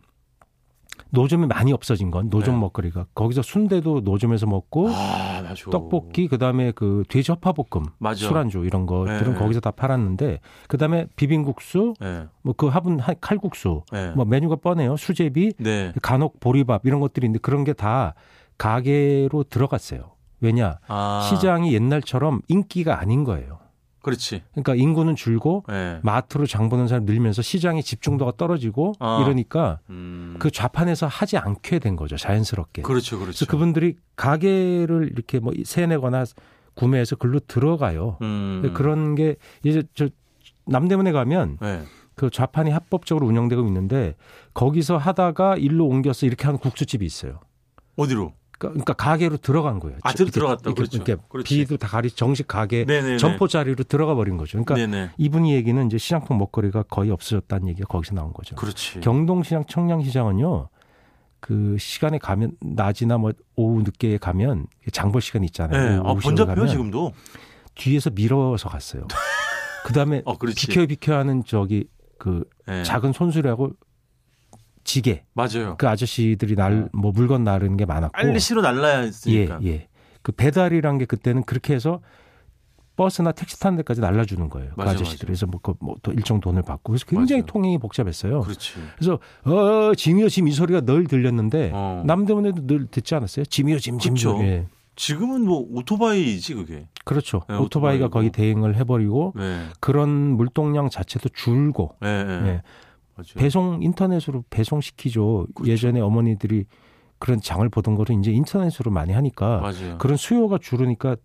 노점이 1.10 1.48
많이 1.48 1.74
없어진 1.74 2.12
건 2.12 2.30
노점 2.30 2.56
네. 2.56 2.60
먹거리가 2.62 3.06
거기서 3.14 3.42
순대도 3.42 4.02
노점에서 4.02 4.46
먹고 4.48 4.90
아. 4.90 5.54
떡볶이 5.72 6.28
그다음에 6.28 6.72
그 6.72 7.04
돼지 7.08 7.32
헛파볶음 7.32 7.86
맞아. 8.00 8.28
술안주 8.28 8.64
이런 8.66 8.86
것들은 8.86 9.34
네. 9.34 9.40
거기서 9.40 9.60
다 9.60 9.72
팔았는데 9.72 10.40
그다음에 10.68 11.08
비빔국수 11.16 11.94
네. 12.00 12.26
뭐그 12.44 12.68
화분 12.68 13.00
하- 13.00 13.14
칼국수 13.16 13.84
네. 13.92 14.12
뭐 14.12 14.26
메뉴가 14.26 14.56
뻔해요 14.58 14.96
수제비 14.98 15.54
네. 15.58 15.94
간혹 16.02 16.40
보리밥 16.40 16.86
이런 16.86 17.00
것들이 17.00 17.26
있는데 17.28 17.40
그런 17.42 17.64
게다 17.64 18.14
가게로 18.64 19.44
들어갔어요 19.44 20.12
왜냐 20.40 20.80
아. 20.88 21.28
시장이 21.30 21.74
옛날처럼 21.74 22.42
인기가 22.48 23.00
아닌 23.00 23.24
거예요 23.24 23.60
그렇지. 24.04 24.44
그러니까 24.52 24.76
인구는 24.76 25.16
줄고 25.16 25.64
예. 25.72 26.00
마트로 26.04 26.46
장 26.46 26.68
보는 26.68 26.90
사람 26.90 27.06
늘면서 27.06 27.42
시장의 27.42 27.84
집중도가 27.84 28.34
떨어지고 28.36 28.94
아. 29.00 29.22
이러니까 29.24 29.80
음. 29.90 30.36
그 30.40 30.52
좌판에서 30.52 31.08
하지 31.08 31.38
않게 31.38 31.80
된 31.80 31.96
거죠 31.96 32.18
자연스럽게. 32.18 32.82
그렇죠, 32.82 33.18
그렇죠. 33.18 33.38
그래서 33.38 33.46
그분들이 33.46 33.96
가게를 34.18 35.10
이렇게 35.14 35.40
뭐 35.40 35.54
세내거나 35.64 36.26
구매해서 36.74 37.16
글로 37.16 37.40
들어가요. 37.40 38.18
음. 38.22 38.74
그런 38.76 39.16
게 39.16 39.38
이제 39.64 39.84
저 39.96 40.10
남대문에 40.66 41.14
가면 41.14 41.60
예. 41.64 41.84
그 42.16 42.30
좌판이 42.30 42.72
합법적으로 42.72 43.26
운영되고 43.26 43.66
있는데 43.68 44.16
거기서 44.54 44.98
하다가 44.98 45.56
일로 45.56 45.88
옮겨서 45.88 46.26
이렇게 46.26 46.44
하는 46.44 46.60
국수집이 46.60 47.06
있어요. 47.06 47.40
어디로? 47.96 48.34
그러니까, 48.70 48.70
그러니까 48.70 48.94
가게로 48.94 49.38
들어간 49.38 49.80
거예요. 49.80 49.98
아, 50.04 50.14
들- 50.14 50.30
들어갔다. 50.32 50.62
이렇게, 50.66 50.74
그렇죠. 50.76 50.98
이렇게 50.98 51.16
그렇지. 51.30 51.56
비도 51.58 51.78
다 51.78 51.88
가리 51.88 52.10
정식 52.10 52.48
가게 52.48 52.86
네네. 52.86 53.18
점포 53.18 53.48
자리로 53.48 53.84
들어가 53.84 54.16
버린 54.16 54.38
거죠. 54.38 54.64
그러니까 54.64 54.76
네네. 54.76 55.12
이분 55.18 55.46
이 55.46 55.54
얘기는 55.54 55.86
이제 55.86 55.98
시장통 55.98 56.38
먹거리가 56.38 56.84
거의 56.84 57.12
없어졌다는 57.12 57.68
얘기가 57.70 57.88
거기서 57.88 58.16
나온 58.16 58.32
거죠. 58.34 58.56
그렇지. 58.56 59.00
경동시장, 59.02 59.66
청량시장은요. 59.66 60.70
그 61.40 61.76
시간에 61.78 62.18
가면 62.20 62.54
낮이나 62.62 63.18
뭐 63.18 63.34
오후 63.58 63.82
늦게 63.82 64.18
가면 64.18 64.68
장볼 64.94 65.22
시간 65.22 65.44
있잖아요. 65.44 66.04
네. 66.04 66.10
아, 66.10 66.14
번잡해요 66.16 66.68
지금도. 66.68 67.12
뒤에서 67.76 68.10
밀어서 68.12 68.70
갔어요. 68.70 69.08
그다음에 69.86 70.22
어. 70.26 70.38
비켜 70.38 70.86
비켜 70.86 71.16
하는 71.18 71.44
저기 71.46 71.86
그 72.18 72.46
예. 72.70 72.84
작은 72.84 73.12
손수레하고 73.12 73.72
지게 74.84 75.24
맞아요. 75.34 75.76
그 75.78 75.88
아저씨들이 75.88 76.56
날 76.56 76.90
뭐 76.94 77.12
물건 77.12 77.44
나르는 77.44 77.78
게 77.78 77.86
많았고 77.86 78.12
빨리 78.14 78.40
실어 78.40 78.62
날라야 78.62 79.04
예, 79.04 79.08
했으니까. 79.08 79.60
예. 79.64 79.88
그 80.22 80.32
배달이란 80.32 80.98
게 80.98 81.06
그때는 81.06 81.44
그렇게 81.44 81.74
해서 81.74 82.02
버스나 82.96 83.32
택시 83.32 83.60
타는 83.60 83.78
데까지 83.78 84.02
날라주는 84.02 84.50
거예요. 84.50 84.70
그 84.76 84.76
맞아, 84.80 84.92
아저씨들이. 84.92 85.18
맞아. 85.18 85.26
그래서 85.26 85.46
뭐, 85.48 85.60
그 85.64 85.74
뭐, 85.80 85.96
또 86.04 86.12
일정 86.12 86.40
돈을 86.40 86.62
받고. 86.62 86.92
그래서 86.94 87.06
굉장히 87.08 87.42
맞아요. 87.42 87.48
통행이 87.52 87.78
복잡했어요. 87.80 88.42
그렇지. 88.42 88.74
그래서, 88.96 89.20
어, 89.46 89.96
짐이요, 89.96 90.30
짐 90.30 90.48
이 90.48 90.52
소리가 90.52 90.82
늘 90.82 91.08
들렸는데, 91.08 91.72
어. 91.74 92.04
남대문에도 92.06 92.68
늘 92.68 92.86
듣지 92.86 93.16
않았어요? 93.16 93.46
짐이요, 93.46 93.80
짐, 93.80 93.98
짐. 93.98 94.14
그쵸. 94.14 94.38
예. 94.44 94.68
지금은 94.96 95.42
뭐 95.44 95.66
오토바이지 95.72 96.54
그게. 96.54 96.88
그렇죠. 97.04 97.42
네, 97.50 97.56
오토바이가 97.56 98.06
오토바이고. 98.06 98.10
거의 98.12 98.30
대행을 98.32 98.76
해버리고, 98.76 99.34
네. 99.38 99.66
그런 99.80 100.10
물동량 100.10 100.90
자체도 100.92 101.30
줄고, 101.30 101.96
예, 102.06 102.08
예. 102.08 102.62
예. 103.14 103.22
맞아요. 103.22 103.34
배송, 103.36 103.84
인터넷으로 103.84 104.44
배송시키죠. 104.50 105.48
그렇죠. 105.56 105.72
예전에 105.72 106.00
어머니들이 106.00 106.66
그런 107.20 107.40
장을 107.40 107.68
보던 107.70 107.96
거를 107.96 108.18
이제 108.20 108.32
인터넷으로 108.32 108.92
많이 108.92 109.14
하니까, 109.14 109.62
맞아요. 109.62 109.98
그런 109.98 110.18
수요가 110.18 110.58
줄으니까 110.58 111.16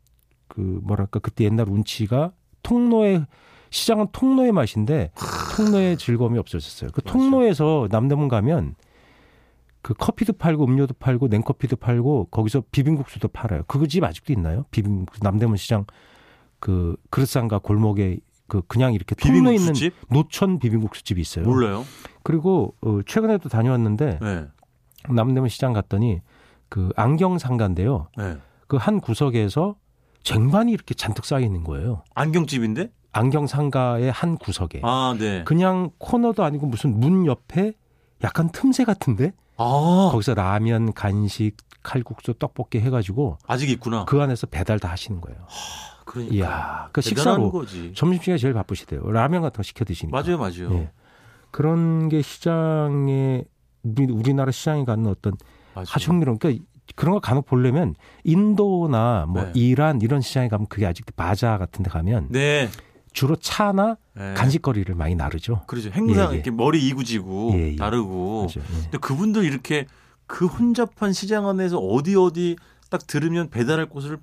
그 0.46 0.80
뭐랄까 0.82 1.18
그때 1.18 1.44
옛날 1.44 1.68
운치가 1.68 2.32
통로의 2.62 3.26
시장은 3.70 4.08
통로의 4.12 4.52
맛인데 4.52 5.10
통로의 5.56 5.98
즐거움이 5.98 6.38
없어졌어요. 6.38 6.90
그 6.92 7.02
맞아요. 7.04 7.12
통로에서 7.12 7.88
남대문 7.90 8.28
가면 8.28 8.76
그 9.82 9.94
커피도 9.94 10.34
팔고 10.34 10.64
음료도 10.64 10.94
팔고 10.98 11.28
냉커피도 11.28 11.76
팔고 11.76 12.28
거기서 12.30 12.62
비빔국수도 12.70 13.28
팔아요. 13.28 13.64
그집 13.64 14.04
아직도 14.04 14.32
있나요? 14.32 14.64
비빔국수 14.70 15.22
남대문 15.22 15.56
시장 15.56 15.84
그 16.60 16.96
그릇상가 17.10 17.58
골목에 17.58 18.18
그 18.48 18.62
그냥 18.66 18.94
이렇게 18.94 19.14
통로에 19.14 19.54
있는 19.54 19.72
노천 20.10 20.58
비빔국수 20.58 21.04
집이 21.04 21.20
있어요. 21.20 21.44
몰라요. 21.44 21.84
그리고 22.22 22.74
어, 22.80 23.00
최근에도 23.06 23.48
다녀왔는데 23.48 24.18
네. 24.20 24.46
남대문 25.08 25.48
시장 25.48 25.72
갔더니 25.72 26.20
그 26.68 26.90
안경 26.96 27.38
상가인데요. 27.38 28.08
네. 28.16 28.38
그한 28.66 29.00
구석에서 29.00 29.76
쟁반이 30.22 30.72
이렇게 30.72 30.94
잔뜩 30.94 31.24
쌓여 31.24 31.40
있는 31.40 31.62
거예요. 31.64 32.02
안경집인데? 32.14 32.90
안경 33.12 33.46
상가의 33.46 34.10
한 34.10 34.36
구석에. 34.36 34.80
아, 34.82 35.16
네. 35.18 35.42
그냥 35.44 35.90
코너도 35.98 36.44
아니고 36.44 36.66
무슨 36.66 36.98
문 36.98 37.26
옆에 37.26 37.72
약간 38.22 38.50
틈새 38.50 38.84
같은데 38.84 39.32
아, 39.56 40.08
거기서 40.12 40.34
라면, 40.34 40.92
간식, 40.92 41.56
칼국수, 41.82 42.34
떡볶이 42.34 42.80
해가지고 42.80 43.38
아직 43.46 43.70
있구나. 43.70 44.04
그 44.04 44.20
안에서 44.20 44.46
배달 44.46 44.78
다 44.78 44.90
하시는 44.90 45.20
거예요. 45.20 45.38
그러니까. 46.08 46.34
이야, 46.34 46.88
그 46.92 47.00
식사로 47.00 47.52
거지. 47.52 47.92
점심시간에 47.94 48.38
제일 48.38 48.54
바쁘시대요. 48.54 49.10
라면 49.12 49.42
같은 49.42 49.58
거 49.58 49.62
시켜 49.62 49.84
드시니까. 49.84 50.20
맞아요, 50.20 50.38
맞아요. 50.38 50.74
예. 50.74 50.90
그런 51.50 52.08
게 52.08 52.22
시장에 52.22 53.44
우리 53.82 54.04
우리나라 54.04 54.50
시장에 54.50 54.84
갖는 54.84 55.10
어떤. 55.10 55.34
아주 55.74 56.10
흥미로운 56.10 56.38
그러니까 56.38 56.64
그런 56.96 57.14
거 57.14 57.20
간혹 57.20 57.46
보려면 57.46 57.94
인도나 58.24 59.26
뭐 59.28 59.44
네. 59.44 59.52
이란 59.54 60.00
이런 60.00 60.20
시장에 60.20 60.48
가면 60.48 60.66
그게 60.66 60.86
아직 60.86 61.04
바자 61.14 61.58
같은 61.58 61.84
데 61.84 61.90
가면 61.90 62.28
네. 62.30 62.68
주로 63.12 63.36
차나 63.36 63.96
네. 64.14 64.34
간식거리를 64.34 64.92
많이 64.94 65.14
나르죠. 65.14 65.62
그렇죠. 65.66 65.90
행상 65.90 66.28
예, 66.28 66.30
예. 66.30 66.34
이렇게 66.34 66.50
머리 66.50 66.84
이구지고 66.88 67.52
예, 67.54 67.72
예. 67.72 67.76
다르고. 67.76 68.46
그죠. 68.46 68.60
예. 68.60 68.82
근데 68.82 68.98
그분들 68.98 69.44
이렇게 69.44 69.86
그 70.26 70.46
혼잡한 70.46 71.12
시장 71.12 71.46
안에서 71.46 71.78
어디 71.78 72.16
어디 72.16 72.56
딱 72.90 73.06
들으면 73.06 73.50
배달할 73.50 73.86
곳을 73.86 74.18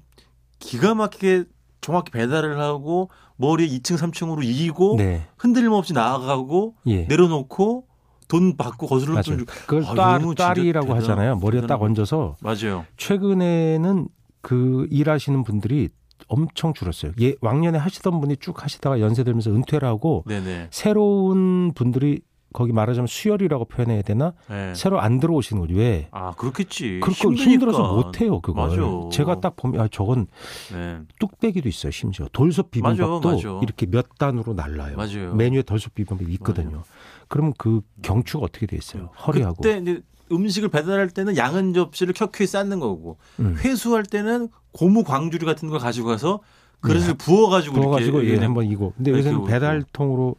기가 0.59 0.95
막히게 0.95 1.45
정확히 1.85 2.11
배달을 2.11 2.59
하고 2.59 3.09
머리 3.35 3.67
2층 3.79 3.95
3층으로 3.97 4.43
이고 4.43 4.95
네. 4.97 5.27
흔들림 5.37 5.71
없이 5.71 5.93
나아가고 5.93 6.73
예. 6.87 7.03
내려놓고 7.03 7.85
돈 8.27 8.57
받고 8.57 8.87
돈 8.87 9.09
맞아요. 9.13 9.21
주고 9.21 9.45
그걸 9.67 9.83
아, 9.85 9.93
딸, 9.93 10.21
딸이라고 10.35 10.87
대단- 10.87 10.97
하잖아요. 10.97 11.35
머리에 11.35 11.61
딱 11.61 11.67
대단한 11.67 11.85
얹어서 11.89 12.37
맞아요. 12.41 12.85
최근에는 12.97 14.07
그 14.41 14.87
일하시는 14.89 15.43
분들이 15.43 15.89
엄청 16.27 16.73
줄었어요. 16.73 17.11
예, 17.21 17.35
왕년에 17.41 17.77
하시던 17.77 18.19
분이 18.19 18.37
쭉 18.37 18.63
하시다가 18.63 18.99
연세 18.99 19.23
들면서 19.23 19.51
은퇴를 19.51 19.87
하고 19.87 20.23
네네. 20.25 20.69
새로운 20.71 21.71
분들이 21.75 22.21
거기 22.55 22.71
말하자면 22.71 23.07
수혈이라고 23.07 23.65
표현해야 23.65 24.01
되나? 24.01 24.31
네. 24.49 24.73
새로 24.75 25.01
안 25.01 25.19
들어오시는 25.19 25.61
거죠. 25.61 25.75
왜? 25.75 26.07
아 26.11 26.31
그렇겠지. 26.31 27.01
그렇고. 27.03 27.33
힘들어서 27.33 27.93
못 27.95 28.21
해요, 28.21 28.39
그걸. 28.39 28.69
맞아. 28.69 29.09
제가 29.11 29.41
딱 29.41 29.57
보면 29.57 29.81
아 29.81 29.89
저건 29.91 30.27
네. 30.71 30.99
뚝배기도 31.19 31.67
있어요, 31.67 31.91
심지어. 31.91 32.27
돌솥 32.31 32.71
비빔밥도 32.71 33.19
맞아, 33.19 33.47
맞아. 33.47 33.59
이렇게 33.61 33.85
몇 33.87 34.07
단으로 34.17 34.53
날라요. 34.53 34.95
맞아요. 34.95 35.35
메뉴에 35.35 35.63
돌솥 35.63 35.93
비빔밥이 35.95 36.31
있거든요. 36.35 36.83
그러면 37.27 37.53
그 37.57 37.81
경추가 38.01 38.45
어떻게 38.45 38.65
돼 38.67 38.77
있어요? 38.77 39.09
허리하고. 39.27 39.61
그때 39.61 39.83
음식을 40.31 40.69
배달할 40.69 41.09
때는 41.09 41.35
양은 41.35 41.73
접시를 41.73 42.13
켜켜이 42.13 42.47
쌓는 42.47 42.79
거고 42.79 43.17
음. 43.41 43.57
회수할 43.59 44.03
때는 44.03 44.47
고무 44.71 45.03
광주리 45.03 45.45
같은 45.45 45.69
걸 45.69 45.79
가지고 45.79 46.07
가서 46.07 46.39
그릇을 46.79 47.15
부어가지고 47.15 47.75
부어가지고 47.81 48.19
이렇게 48.19 48.29
예, 48.31 48.35
그냥- 48.35 48.49
한번 48.51 48.65
이거. 48.65 48.93
근데 48.95 49.11
요새는. 49.11 49.43
배달통으로 49.45 50.35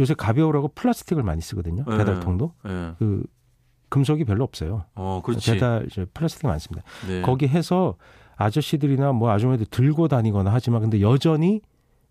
요새 0.00 0.14
가벼우라고 0.14 0.68
플라스틱을 0.74 1.22
많이 1.22 1.40
쓰거든요. 1.40 1.84
네. 1.86 1.96
배달통도 1.98 2.54
예. 2.66 2.92
그 2.98 3.22
금속이 3.90 4.24
별로 4.24 4.44
없어요. 4.44 4.84
어, 4.94 5.20
그렇지. 5.24 5.52
배달 5.52 5.86
플라스틱 6.14 6.46
많습니다. 6.46 6.86
네. 7.06 7.22
거기 7.22 7.46
해서 7.46 7.96
아저씨들이나 8.36 9.12
뭐 9.12 9.30
아줌마들 9.30 9.66
들고 9.66 10.08
다니거나 10.08 10.52
하지만 10.52 10.80
근데 10.80 11.00
여전히 11.00 11.60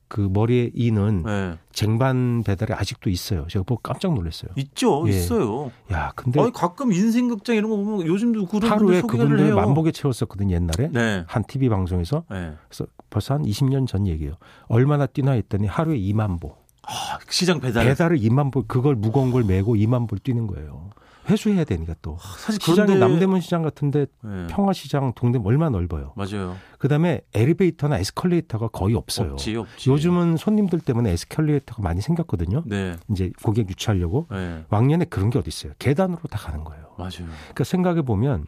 그 0.10 0.28
머리에 0.32 0.72
이는 0.74 1.24
네. 1.24 1.54
쟁반 1.72 2.44
배달이 2.44 2.74
아직도 2.74 3.10
있어요. 3.12 3.46
제가 3.48 3.64
보고 3.64 3.80
깜짝 3.82 4.14
놀랐어요. 4.14 4.52
있죠, 4.56 5.04
예. 5.08 5.12
있어요. 5.12 5.72
야, 5.92 6.12
근데 6.16 6.42
아니, 6.42 6.52
가끔 6.52 6.92
인생극장 6.92 7.56
이런 7.56 7.70
거 7.70 7.78
보면 7.78 8.08
요즘도 8.08 8.48
그런 8.48 8.72
하루에 8.72 9.02
그분들 9.02 9.40
해요. 9.40 9.56
만복에 9.56 9.92
채웠었거든요, 9.92 10.56
옛날에. 10.56 10.90
네. 10.92 11.24
한 11.28 11.44
TV 11.44 11.70
방송에서. 11.70 12.24
네. 12.30 12.54
그래서 12.68 12.88
벌써 13.12 13.36
한 13.36 13.44
20년 13.44 13.88
전 13.88 14.08
얘기예요. 14.08 14.34
얼마나 14.68 15.06
뛰나 15.06 15.34
했더니 15.34 15.68
하루에 15.68 15.98
2만 16.00 16.42
보. 16.42 16.58
아, 16.90 17.20
시장 17.30 17.60
배달. 17.60 17.86
배달을 17.86 18.18
2만 18.18 18.52
보, 18.52 18.64
그걸 18.66 18.96
무거운 18.96 19.32
걸 19.32 19.44
메고 19.44 19.76
2만 19.76 20.08
보를 20.08 20.20
뛰는 20.24 20.48
거예요. 20.48 20.90
회수해야 21.30 21.64
되니까 21.64 21.94
또. 22.02 22.18
사실 22.40 22.60
시장이 22.60 22.88
그런데 22.88 23.00
남대문 23.06 23.40
시장 23.40 23.62
같은데 23.62 24.08
네. 24.24 24.48
평화시장 24.48 25.14
동대문 25.14 25.46
얼마나 25.46 25.70
넓어요. 25.78 26.14
맞아요. 26.16 26.56
그다음에 26.80 27.22
엘리베이터나 27.36 28.00
에스컬레이터가 28.00 28.70
거의 28.70 28.96
없어요. 28.96 29.34
없지, 29.34 29.56
없지. 29.56 29.92
요즘은 29.92 30.38
손님들 30.38 30.80
때문에 30.80 31.12
에스컬레이터가 31.12 31.84
많이 31.84 32.02
생겼거든요. 32.02 32.64
네. 32.66 32.96
이제 33.12 33.32
고객 33.44 33.70
유치하려고. 33.70 34.26
네. 34.32 34.66
왕년에 34.70 35.06
그런 35.06 35.30
게 35.30 35.38
어디 35.38 35.50
있어요. 35.50 35.74
계단으로 35.78 36.22
다 36.32 36.40
가는 36.40 36.64
거예요. 36.64 36.96
맞아요. 36.98 37.12
그러니까 37.42 37.64
생각해 37.64 38.02
보면 38.02 38.48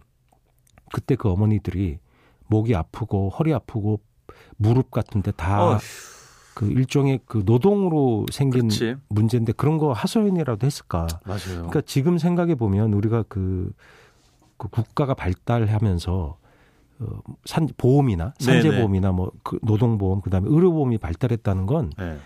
그때 0.91 1.15
그 1.15 1.29
어머니들이 1.29 1.99
목이 2.47 2.75
아프고 2.75 3.29
허리 3.29 3.53
아프고 3.53 4.01
무릎 4.57 4.89
같은데 4.91 5.31
다 5.31 5.63
어휴, 5.65 5.79
그 6.53 6.65
일종의 6.69 7.19
그 7.25 7.43
노동으로 7.45 8.25
생긴 8.31 8.67
그렇지. 8.67 8.95
문제인데 9.07 9.53
그런 9.53 9.77
거 9.77 9.93
하소연이라도 9.93 10.65
했을까? 10.65 11.07
맞아요. 11.25 11.39
그러니까 11.53 11.81
지금 11.81 12.17
생각해 12.17 12.55
보면 12.55 12.93
우리가 12.93 13.23
그, 13.27 13.71
그 14.57 14.67
국가가 14.67 15.13
발달하면서 15.13 16.37
어, 16.99 17.05
산 17.45 17.67
보험이나 17.77 18.33
네네. 18.39 18.61
산재보험이나 18.61 19.11
뭐 19.11 19.31
그 19.43 19.57
노동보험 19.63 20.21
그다음에 20.21 20.47
의료보험이 20.49 20.97
발달했다는 20.99 21.65
건 21.65 21.91
네. 21.97 22.17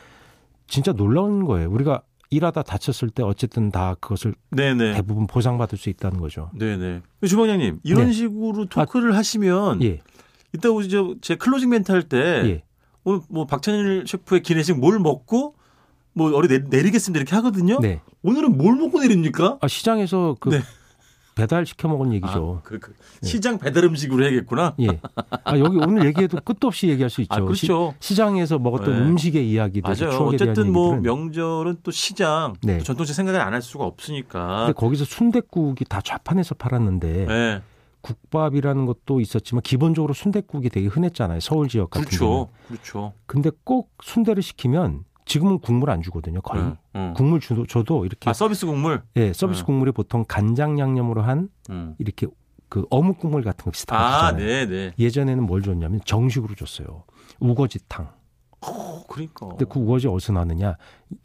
진짜 0.68 0.92
놀라운 0.92 1.46
거예요. 1.46 1.70
우리가 1.72 2.02
일하다 2.32 2.64
다쳤을 2.64 3.10
때 3.12 3.24
어쨌든 3.24 3.70
다 3.72 3.96
그것을 4.02 4.34
네네. 4.50 4.96
대부분 4.96 5.28
보상받을 5.28 5.78
수 5.78 5.90
있다는 5.90 6.20
거죠. 6.20 6.50
네네. 6.58 7.04
주방장님 7.26 7.80
이런 7.84 8.08
네. 8.08 8.12
식으로 8.12 8.66
talk를 8.66 9.16
하시면 9.16 9.82
예, 9.84 10.02
이따 10.54 10.70
오시 10.72 10.90
저제 10.90 11.36
closing 11.36 11.70
멘트 11.70 11.92
할때 11.94 12.18
예. 12.46 12.64
오늘 13.06 13.22
뭐 13.30 13.46
박찬일 13.46 14.04
셰프의 14.08 14.42
기내식 14.42 14.78
뭘 14.80 15.00
먹고 15.00 15.56
뭐 16.14 16.32
어디 16.36 16.48
내, 16.48 16.60
내리 16.70 16.92
겠습니다 16.92 17.22
이렇게 17.22 17.36
하거든요. 17.38 17.80
네. 17.80 18.02
오늘은 18.24 18.58
뭘 18.58 18.76
먹고 18.76 19.00
내립니까? 19.00 19.60
아, 19.62 19.68
시장에서 19.68 20.36
그 20.40 20.50
네. 20.50 20.62
배달 21.36 21.66
시켜 21.66 21.90
먹은 21.90 22.14
얘기죠. 22.14 22.62
아, 22.62 22.68
그, 22.68 22.80
그 22.80 22.94
네. 23.22 23.28
시장 23.28 23.60
배달 23.60 23.84
음식으로 23.84 24.24
해야겠구나. 24.24 24.74
예. 24.80 25.02
아, 25.44 25.60
여기 25.60 25.78
오늘 25.78 26.06
얘기해도 26.06 26.40
끝도 26.46 26.68
없이 26.68 26.88
얘기할 26.88 27.10
수 27.10 27.20
있죠. 27.22 27.36
아, 27.36 27.42
그렇죠. 27.42 27.94
시, 28.00 28.16
장에서 28.16 28.58
먹었던 28.58 28.94
네. 28.94 29.00
음식의 29.02 29.52
이야기들, 29.52 29.94
맞아요. 30.00 30.18
어쨌든 30.28 30.72
뭐. 30.72 30.96
명절은 30.96 31.80
또 31.84 31.92
시장 31.92 32.54
네. 32.64 32.78
또 32.78 32.86
전통식 32.86 33.14
생각을 33.16 33.42
안 33.42 33.54
할 33.54 33.62
수가 33.62 33.84
없으니까. 33.84 34.66
근데 34.68 34.74
거기서 34.74 35.04
순댓국이 35.04 35.84
다 35.86 36.00
좌판에서 36.02 36.56
팔았는데 36.56 37.26
네. 37.28 37.62
국밥이라는 38.06 38.86
것도 38.86 39.20
있었지만 39.20 39.64
기본적으로 39.64 40.14
순댓국이 40.14 40.70
되게 40.70 40.88
흔했잖아요. 40.88 41.40
서울 41.40 41.68
지역 41.68 41.90
같은 41.90 42.08
경우. 42.18 42.48
그렇죠. 42.68 42.68
그렇죠. 42.68 43.14
근데 43.26 43.50
꼭 43.64 43.92
순대를 44.04 44.44
시키면 44.44 45.06
지금은 45.26 45.58
국물 45.58 45.90
안 45.90 46.04
주거든요. 46.04 46.42
거의. 46.42 46.64
응, 46.64 46.78
응. 46.96 47.14
국물 47.16 47.40
주도 47.40 47.66
줘도 47.66 48.06
이렇게 48.06 48.30
아 48.30 48.34
서비스 48.34 48.68
국물. 48.68 49.02
예, 49.16 49.34
서비스 49.34 49.62
네. 49.62 49.66
국물이 49.66 49.92
보통 49.92 50.24
간장 50.28 50.78
양념으로 50.78 51.24
한 51.24 51.50
음. 51.72 51.96
이렇게 51.98 52.28
그 52.70 52.86
어묵 52.92 53.18
국물 53.18 53.44
같은 53.44 53.66
거 53.66 53.72
비슷한 53.72 53.98
거 53.98 54.04
아, 54.04 54.32
주잖아요. 54.32 54.46
네, 54.46 54.66
네. 54.68 54.94
예전에는 55.00 55.44
뭘 55.44 55.64
줬냐면 55.64 56.00
정식으로 56.06 56.54
줬어요. 56.54 57.04
우거지탕. 57.40 58.10
어, 58.68 59.04
그러니까. 59.08 59.48
근데 59.50 59.66
그 59.66 59.80
우거지 59.80 60.08
어디서 60.08 60.34
나느냐? 60.34 60.76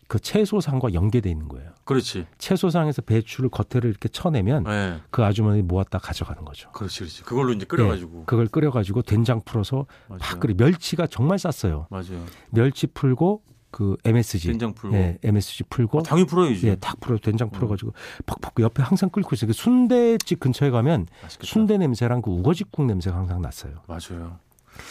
그 0.09 0.19
채소상과 0.19 0.93
연계돼 0.93 1.31
있는 1.31 1.49
거예요. 1.49 1.71
그렇지. 1.85 2.27
채소상에서 2.39 3.03
배추를 3.03 3.51
겉에를 3.51 3.91
이렇게 3.91 4.09
쳐내면 4.09 4.65
네. 4.65 4.99
그 5.11 5.25
아주머니 5.25 5.63
모았다 5.63 5.99
가져가는 5.99 6.45
거죠. 6.45 6.71
그렇지, 6.73 7.01
그렇지. 7.01 7.23
그걸로 7.23 7.53
이제 7.53 7.65
끓여가지고. 7.65 8.25
그걸 8.27 8.47
끓여가지고 8.49 9.03
된장 9.03 9.41
풀어서 9.45 9.87
맞아요. 10.09 10.19
팍 10.21 10.41
끓이 10.41 10.55
멸치가 10.55 11.07
정말 11.07 11.39
쌌어요. 11.39 11.87
맞아요. 11.91 12.25
멸치 12.51 12.87
풀고 12.87 13.43
그 13.71 13.97
MSG, 14.05 14.49
된장 14.49 14.75
풀고. 14.75 14.97
예, 14.97 15.19
MSG 15.23 15.65
풀고 15.71 15.99
어, 15.99 16.03
당연히 16.03 16.27
풀어야지. 16.27 16.67
예, 16.67 16.75
탁 16.77 16.99
풀어 17.01 17.17
된장 17.19 17.51
풀어 17.51 17.69
가지고 17.69 17.93
퍽퍽 18.27 18.55
옆에 18.61 18.83
항상 18.83 19.11
끓고 19.11 19.31
있어요. 19.35 19.47
그 19.47 19.53
순대집 19.53 20.41
근처에 20.41 20.71
가면 20.71 21.07
맛있겠다. 21.23 21.47
순대 21.49 21.79
냄새랑 21.79 22.21
그 22.23 22.31
우거지국 22.31 22.85
냄새가 22.87 23.17
항상 23.17 23.41
났어요. 23.41 23.75
맞아요. 23.87 24.39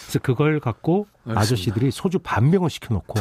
그래서 0.03 0.19
그걸 0.19 0.59
갖고 0.59 1.07
알겠습니다. 1.25 1.39
아저씨들이 1.41 1.91
소주 1.91 2.19
반 2.19 2.51
병을 2.51 2.69
시켜놓고 2.69 3.15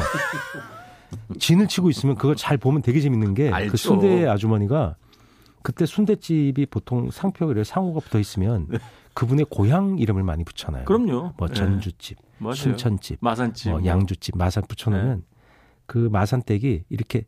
진을 1.39 1.69
치고 1.69 1.91
있으면 1.91 2.17
그걸 2.17 2.37
잘 2.37 2.57
보면 2.57 2.83
되게 2.83 3.01
재밌는 3.01 3.35
게. 3.35 3.51
그 3.71 3.77
순대 3.77 4.27
아주머니가 4.27 4.97
그때 5.63 5.87
순대집이 5.87 6.67
보통 6.67 7.11
상표에 7.11 7.65
상호가 7.65 8.01
붙어 8.01 8.19
있으면 8.19 8.69
그분의 9.15 9.47
고향 9.51 9.99
이름을 9.99 10.23
많이 10.23 10.45
붙여놔요. 10.45 10.85
그럼요. 10.85 11.35
뭐 11.37 11.49
네. 11.49 11.55
전주집, 11.55 12.19
맞아요. 12.39 12.55
순천집, 12.55 13.19
마산집. 13.21 13.73
뭐 13.73 13.85
양주집, 13.85 14.39
마산 14.39 14.63
붙여놓으면 14.69 15.25
그 15.87 16.09
마산댁이 16.13 16.85
이렇게 16.89 17.25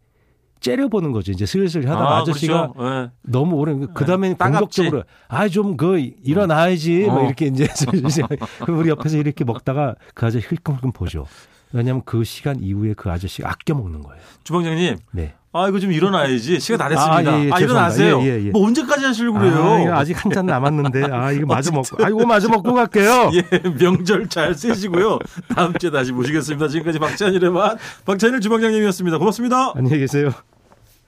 째려보는 0.61 1.13
거죠. 1.13 1.33
이제 1.33 1.47
슬슬 1.47 1.89
하다가 1.89 2.19
아, 2.19 2.25
저씨가 2.25 2.73
그렇죠. 2.73 2.91
네. 3.03 3.11
너무 3.23 3.57
오래 3.57 3.75
그 3.95 4.05
다음에 4.05 4.35
따갑지. 4.35 4.83
공격적으로 4.83 5.05
아 5.29 5.49
좀 5.49 5.77
그 5.77 5.99
일어나야지 6.25 7.07
어. 7.09 7.13
뭐 7.15 7.25
이렇게 7.27 7.47
이제 7.47 7.67
그럼 8.65 8.79
우리 8.79 8.91
옆에서 8.91 9.17
이렇게 9.17 9.45
먹다가 9.45 9.95
그 10.15 10.27
아저씨 10.27 10.47
흘끔흘끔 10.47 10.93
보죠. 10.93 11.27
왜냐하면 11.73 12.03
그 12.05 12.25
시간 12.25 12.61
이후에 12.61 12.95
그 12.97 13.11
아저씨 13.11 13.45
아껴 13.45 13.75
먹는 13.75 14.03
거예요. 14.03 14.21
주방장님, 14.43 14.97
네. 15.13 15.35
아 15.53 15.69
이거 15.69 15.79
좀 15.79 15.93
일어나야지. 15.93 16.59
시간 16.61 16.79
다 16.79 16.89
됐습니다. 16.89 17.31
아, 17.31 17.35
아, 17.35 17.39
예, 17.39 17.43
예, 17.45 17.63
일어나세요. 17.63 18.07
죄송합니다. 18.21 18.37
예, 18.37 18.41
예, 18.41 18.47
예. 18.47 18.51
뭐 18.51 18.67
언제까지 18.67 19.05
하시려고 19.05 19.39
그래요? 19.39 19.55
아, 19.65 19.81
이거 19.81 19.95
아직 19.95 20.25
한 20.25 20.33
잔 20.33 20.47
남았는데 20.47 21.05
아 21.13 21.31
이거 21.33 21.47
마저 21.47 21.71
먹고 21.73 22.05
아 22.05 22.09
이거 22.09 22.27
마저 22.27 22.49
먹고 22.49 22.75
갈게요. 22.75 23.31
예, 23.35 23.43
명절 23.79 24.29
잘 24.29 24.53
쓰시고요. 24.55 25.19
다음 25.55 25.73
주에 25.79 25.91
다시 25.91 26.13
모시겠습니다. 26.13 26.67
지금까지 26.69 26.99
박찬일의 26.99 27.51
맛 27.51 27.79
박찬일 28.05 28.41
주방장님이었습니다. 28.41 29.19
고맙습니다. 29.19 29.73
안녕히 29.77 29.99
계세요. 30.01 30.31